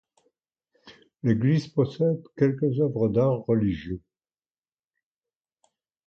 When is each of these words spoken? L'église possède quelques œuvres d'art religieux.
L'église 1.21 1.67
possède 1.67 2.23
quelques 2.35 2.79
œuvres 2.79 3.07
d'art 3.07 3.41
religieux. 3.45 4.01